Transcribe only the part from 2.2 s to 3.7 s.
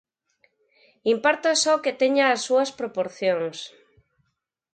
as súas proporcións.